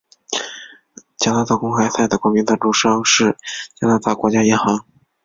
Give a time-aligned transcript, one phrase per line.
[1.15, 3.37] 加拿大公开赛的冠名赞助商是
[3.75, 4.87] 加拿大皇家银行。